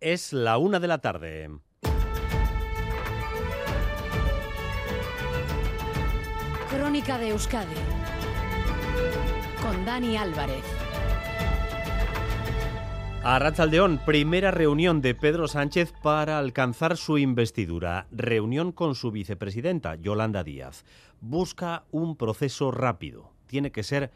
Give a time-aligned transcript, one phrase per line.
[0.00, 1.50] Es la una de la tarde.
[6.70, 7.74] Crónica de Euskadi
[9.60, 10.62] con Dani Álvarez.
[13.24, 18.06] A Rachaldeón, primera reunión de Pedro Sánchez para alcanzar su investidura.
[18.12, 20.84] Reunión con su vicepresidenta, Yolanda Díaz.
[21.20, 23.32] Busca un proceso rápido.
[23.46, 24.12] Tiene que ser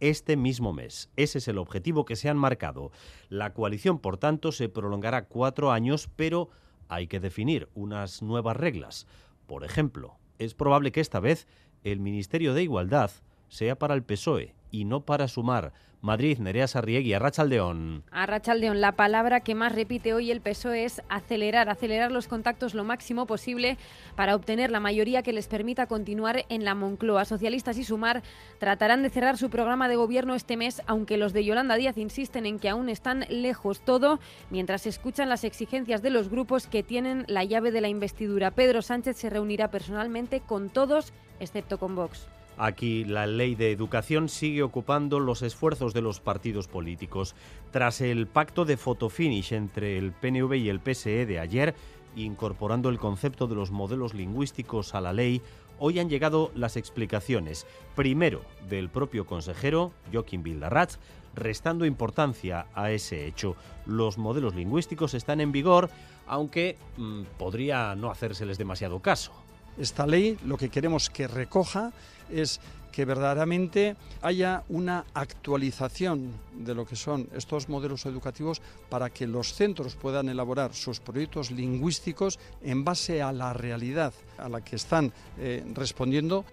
[0.00, 1.10] este mismo mes.
[1.16, 2.92] Ese es el objetivo que se han marcado.
[3.28, 6.50] La coalición, por tanto, se prolongará cuatro años, pero
[6.88, 9.06] hay que definir unas nuevas reglas.
[9.46, 11.46] Por ejemplo, es probable que esta vez
[11.82, 13.10] el Ministerio de Igualdad
[13.48, 15.72] sea para el PSOE y no para sumar.
[16.00, 18.02] Madrid, Nerea Sarriegui, Arrachaldeón.
[18.10, 22.84] Arrachaldeón, la palabra que más repite hoy el PSOE es acelerar, acelerar los contactos lo
[22.84, 23.78] máximo posible
[24.14, 27.24] para obtener la mayoría que les permita continuar en la Moncloa.
[27.24, 28.22] Socialistas y Sumar
[28.58, 32.44] tratarán de cerrar su programa de gobierno este mes, aunque los de Yolanda Díaz insisten
[32.44, 34.18] en que aún están lejos todo,
[34.50, 38.50] mientras escuchan las exigencias de los grupos que tienen la llave de la investidura.
[38.50, 42.28] Pedro Sánchez se reunirá personalmente con todos, excepto con Vox.
[42.56, 47.34] Aquí la ley de educación sigue ocupando los esfuerzos de los partidos políticos.
[47.72, 51.74] Tras el pacto de fotofinish entre el PNV y el PSE de ayer,
[52.16, 55.42] incorporando el concepto de los modelos lingüísticos a la ley,
[55.80, 57.66] hoy han llegado las explicaciones.
[57.96, 60.98] Primero, del propio consejero, Joaquín Bildarratz,
[61.34, 63.56] restando importancia a ese hecho.
[63.86, 65.90] Los modelos lingüísticos están en vigor,
[66.26, 69.32] aunque mmm, podría no hacérseles demasiado caso.
[69.78, 71.92] Esta ley lo que queremos que recoja
[72.30, 72.60] es
[72.94, 79.52] que verdaderamente haya una actualización de lo que son estos modelos educativos para que los
[79.52, 85.12] centros puedan elaborar sus proyectos lingüísticos en base a la realidad a la que están
[85.40, 86.44] eh, respondiendo.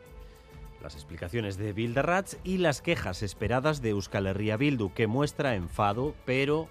[0.81, 6.16] Las explicaciones de Bilderratz y las quejas esperadas de Euskal Herria Bildu, que muestra enfado,
[6.25, 6.69] pero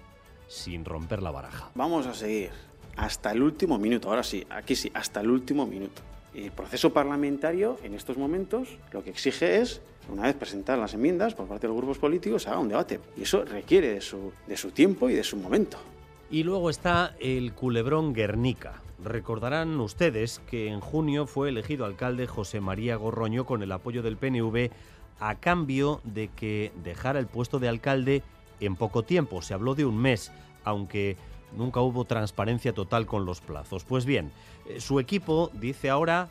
[0.49, 1.71] sin romper la baraja.
[1.75, 2.49] Vamos a seguir
[2.97, 6.01] hasta el último minuto, ahora sí, aquí sí, hasta el último minuto.
[6.33, 11.33] El proceso parlamentario, en estos momentos, lo que exige es, una vez presentadas las enmiendas
[11.33, 12.99] por parte de los grupos políticos, haga un debate.
[13.17, 15.77] Y eso requiere de su, de su tiempo y de su momento.
[16.29, 18.81] Y luego está el culebrón Guernica.
[19.03, 24.15] Recordarán ustedes que en junio fue elegido alcalde José María Gorroño con el apoyo del
[24.15, 24.69] PNV
[25.19, 28.23] a cambio de que dejara el puesto de alcalde
[28.59, 29.41] en poco tiempo.
[29.41, 30.31] Se habló de un mes,
[30.63, 31.17] aunque
[31.55, 33.83] nunca hubo transparencia total con los plazos.
[33.83, 34.31] Pues bien,
[34.67, 36.29] eh, su equipo dice ahora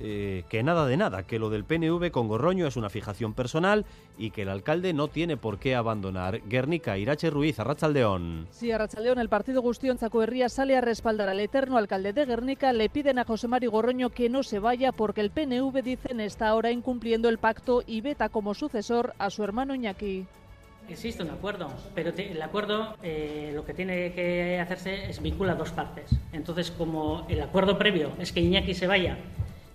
[0.00, 3.84] eh, que nada de nada, que lo del PNV con Gorroño es una fijación personal
[4.16, 6.40] y que el alcalde no tiene por qué abandonar.
[6.48, 8.46] Guernica, Irache Ruiz, Arrachaldeón.
[8.52, 12.72] Sí, Arrachaldeón, el partido Gustión Zacoerría sale a respaldar al eterno alcalde de Guernica.
[12.72, 16.48] Le piden a José Mario Gorroño que no se vaya porque el PNV, dicen, está
[16.48, 20.26] ahora incumpliendo el pacto y veta como sucesor a su hermano Iñaki.
[20.88, 25.70] Existe un acuerdo, pero el acuerdo eh, lo que tiene que hacerse es vincula dos
[25.70, 26.10] partes.
[26.32, 29.18] Entonces, como el acuerdo previo es que Iñaki se vaya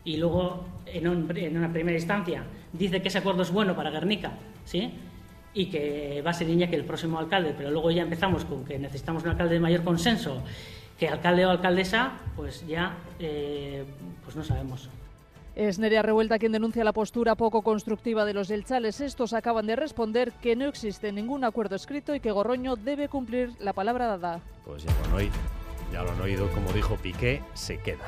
[0.03, 3.91] y luego en, un, en, una primera instancia dice que ese acuerdo es bueno para
[3.91, 4.31] Guernica,
[4.66, 4.91] ¿sí?
[5.53, 8.80] Y que va a ser Iñaki el próximo alcalde, pero luego ya empezamos con que
[8.80, 10.41] necesitamos un alcalde de mayor consenso,
[10.97, 13.84] que alcalde o alcaldesa, pues ya eh,
[14.24, 14.90] pues no sabemos.
[15.55, 19.01] Es Nerea Revuelta quien denuncia la postura poco constructiva de los delchales.
[19.01, 23.51] Estos acaban de responder que no existe ningún acuerdo escrito y que Gorroño debe cumplir
[23.59, 24.39] la palabra dada.
[24.65, 25.33] Pues ya lo han oído,
[25.91, 28.05] ya lo han oído, como dijo Piqué, se queda.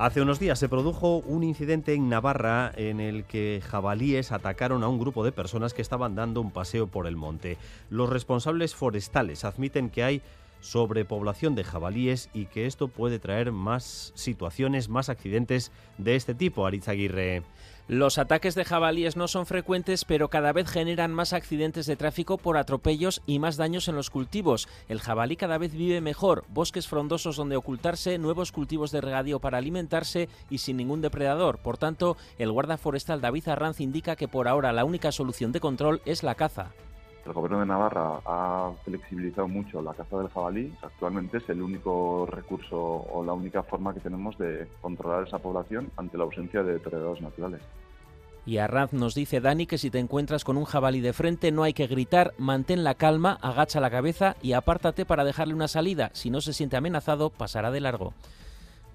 [0.00, 4.88] Hace unos días se produjo un incidente en Navarra en el que jabalíes atacaron a
[4.88, 7.58] un grupo de personas que estaban dando un paseo por el monte.
[7.90, 10.22] Los responsables forestales admiten que hay
[10.60, 16.66] sobrepoblación de jabalíes y que esto puede traer más situaciones, más accidentes de este tipo,
[16.66, 17.42] Arizaguirre.
[17.88, 22.36] Los ataques de jabalíes no son frecuentes, pero cada vez generan más accidentes de tráfico
[22.36, 24.68] por atropellos y más daños en los cultivos.
[24.90, 29.56] El jabalí cada vez vive mejor, bosques frondosos donde ocultarse, nuevos cultivos de regadío para
[29.56, 31.60] alimentarse y sin ningún depredador.
[31.60, 35.60] Por tanto, el guarda forestal David Arranz indica que por ahora la única solución de
[35.60, 36.72] control es la caza.
[37.28, 40.72] El gobierno de Navarra ha flexibilizado mucho la caza del jabalí.
[40.80, 45.90] Actualmente es el único recurso o la única forma que tenemos de controlar esa población
[45.98, 47.60] ante la ausencia de depredadores naturales.
[48.46, 51.64] Y Arranz nos dice Dani que si te encuentras con un jabalí de frente no
[51.64, 56.08] hay que gritar, mantén la calma, agacha la cabeza y apártate para dejarle una salida.
[56.14, 58.14] Si no se siente amenazado, pasará de largo.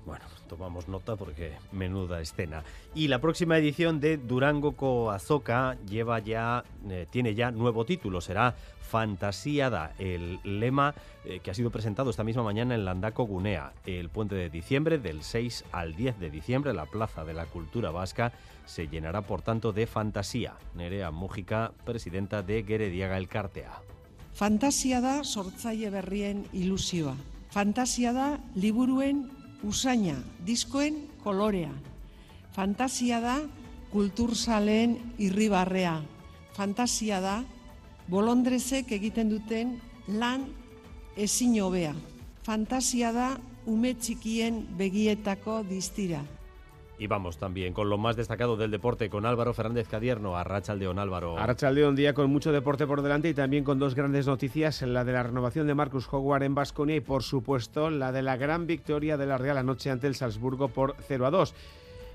[0.08, 2.64] Bueno, tomamos nota porque menuda escena.
[2.94, 8.56] Y la próxima edición de Durango Coazoca lleva ya, eh, tiene ya nuevo título, será
[8.82, 10.94] Fantasiada, el lema
[11.26, 13.74] eh, que ha sido presentado esta misma mañana en Landaco Gunea.
[13.88, 17.90] El puente de diciembre, del 6 al 10 de diciembre, la Plaza de la Cultura
[17.90, 18.34] Vasca
[18.66, 20.54] se llenará por tanto de fantasía.
[20.76, 23.82] Nerea Mújica, presidenta de Gerediaga Elkartea.
[24.34, 27.14] Fantasia da sortzaile berrien ilusioa.
[27.54, 29.30] Fantasia da liburuen
[29.64, 31.72] usaina, diskoen kolorea.
[32.54, 33.38] Fantasia da
[33.94, 36.02] kulturzaleen irribarrea.
[36.54, 37.40] Fantasia da
[38.10, 39.78] bolondrezek egiten duten
[40.08, 40.46] lan
[41.18, 41.94] ezin hobea.
[42.44, 43.34] Fantasia da
[43.66, 46.22] ume txikien begietako distira.
[47.00, 51.00] Y vamos también con lo más destacado del deporte con Álvaro Fernández Cadierno, a Rachaldeón
[51.00, 51.36] Álvaro.
[51.38, 55.14] Rachaldeón, día con mucho deporte por delante y también con dos grandes noticias, la de
[55.14, 59.18] la renovación de Marcus Howard en Basconia y por supuesto la de la gran victoria
[59.18, 61.56] de la Real anoche ante el Salzburgo por 0 a 2.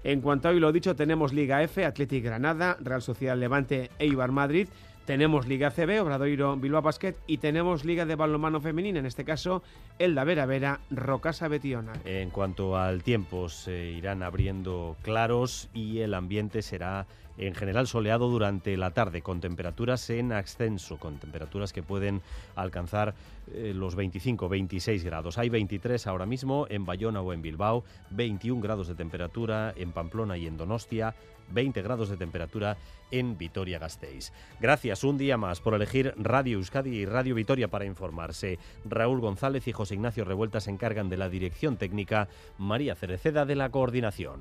[0.05, 4.31] En cuanto a hoy lo dicho, tenemos Liga F, Athletic Granada, Real Sociedad Levante, Eibar
[4.31, 4.69] Madrid.
[5.09, 9.63] Tenemos Liga CB, Obradoiro Bilbao Basket y tenemos Liga de Balonmano Femenina, en este caso
[9.99, 11.95] el da Vera Vera, Rocasa Betiona.
[12.05, 17.07] En cuanto al tiempo, se irán abriendo claros y el ambiente será
[17.39, 22.21] en general soleado durante la tarde, con temperaturas en ascenso, con temperaturas que pueden
[22.57, 23.15] alcanzar
[23.53, 25.39] eh, los 25-26 grados.
[25.39, 30.37] Hay 23 ahora mismo en Bayona o en Bilbao, 21 grados de temperatura en Pamplona
[30.37, 31.15] y en Donostia,
[31.51, 32.77] 20 grados de temperatura
[33.11, 34.33] en Vitoria-Gasteiz.
[34.61, 38.59] Gracias un día más por elegir Radio Euskadi y Radio Vitoria para informarse.
[38.85, 43.57] Raúl González y José Ignacio Revuelta se encargan de la dirección técnica, María Cereceda de
[43.57, 44.41] la coordinación.